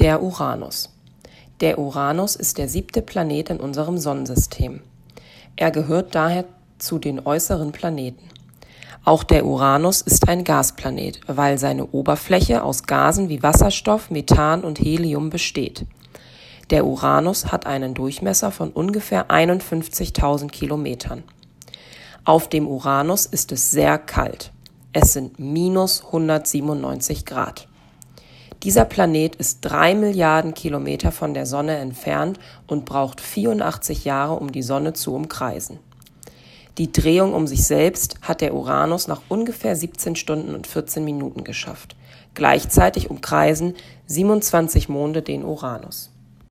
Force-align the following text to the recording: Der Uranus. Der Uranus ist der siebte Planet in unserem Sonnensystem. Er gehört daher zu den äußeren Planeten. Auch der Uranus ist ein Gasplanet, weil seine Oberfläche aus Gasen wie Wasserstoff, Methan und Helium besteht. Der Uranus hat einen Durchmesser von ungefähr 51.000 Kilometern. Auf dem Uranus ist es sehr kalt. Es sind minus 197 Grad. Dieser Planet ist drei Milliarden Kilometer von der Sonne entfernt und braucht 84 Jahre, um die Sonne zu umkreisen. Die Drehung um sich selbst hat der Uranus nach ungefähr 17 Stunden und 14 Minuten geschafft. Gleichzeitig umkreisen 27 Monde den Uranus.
Der 0.00 0.22
Uranus. 0.22 0.90
Der 1.58 1.80
Uranus 1.80 2.36
ist 2.36 2.58
der 2.58 2.68
siebte 2.68 3.02
Planet 3.02 3.50
in 3.50 3.58
unserem 3.58 3.98
Sonnensystem. 3.98 4.80
Er 5.56 5.72
gehört 5.72 6.14
daher 6.14 6.44
zu 6.78 7.00
den 7.00 7.26
äußeren 7.26 7.72
Planeten. 7.72 8.22
Auch 9.04 9.24
der 9.24 9.44
Uranus 9.44 10.00
ist 10.00 10.28
ein 10.28 10.44
Gasplanet, 10.44 11.18
weil 11.26 11.58
seine 11.58 11.84
Oberfläche 11.84 12.62
aus 12.62 12.84
Gasen 12.84 13.28
wie 13.28 13.42
Wasserstoff, 13.42 14.08
Methan 14.08 14.62
und 14.62 14.78
Helium 14.78 15.30
besteht. 15.30 15.84
Der 16.70 16.86
Uranus 16.86 17.46
hat 17.46 17.66
einen 17.66 17.94
Durchmesser 17.94 18.52
von 18.52 18.70
ungefähr 18.70 19.32
51.000 19.32 20.46
Kilometern. 20.52 21.24
Auf 22.24 22.48
dem 22.48 22.68
Uranus 22.68 23.26
ist 23.26 23.50
es 23.50 23.72
sehr 23.72 23.98
kalt. 23.98 24.52
Es 24.92 25.12
sind 25.12 25.40
minus 25.40 26.04
197 26.04 27.26
Grad. 27.26 27.66
Dieser 28.64 28.84
Planet 28.84 29.36
ist 29.36 29.60
drei 29.60 29.94
Milliarden 29.94 30.52
Kilometer 30.52 31.12
von 31.12 31.32
der 31.32 31.46
Sonne 31.46 31.76
entfernt 31.76 32.40
und 32.66 32.86
braucht 32.86 33.20
84 33.20 34.04
Jahre, 34.04 34.34
um 34.34 34.50
die 34.50 34.62
Sonne 34.62 34.94
zu 34.94 35.14
umkreisen. 35.14 35.78
Die 36.76 36.90
Drehung 36.90 37.34
um 37.34 37.46
sich 37.46 37.64
selbst 37.64 38.16
hat 38.20 38.40
der 38.40 38.54
Uranus 38.54 39.06
nach 39.06 39.22
ungefähr 39.28 39.76
17 39.76 40.16
Stunden 40.16 40.54
und 40.54 40.66
14 40.66 41.04
Minuten 41.04 41.44
geschafft. 41.44 41.94
Gleichzeitig 42.34 43.10
umkreisen 43.10 43.74
27 44.06 44.88
Monde 44.88 45.22
den 45.22 45.44
Uranus. 45.44 46.10